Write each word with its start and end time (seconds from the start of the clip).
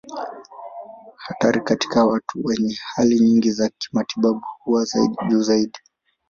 Hatari 1.23 1.61
katika 1.61 2.05
watu 2.05 2.39
wenye 2.43 2.77
hali 2.95 3.19
nyingi 3.19 3.51
za 3.51 3.69
kimatibabu 3.69 4.41
huwa 4.59 4.85
juu 5.27 5.41
zaidi. 5.41 5.79